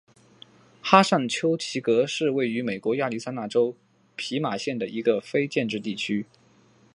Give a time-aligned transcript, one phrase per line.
[0.81, 3.75] 哈尚丘奇格是位于美国亚利桑那州
[4.15, 6.25] 皮马县的一个非建制地区。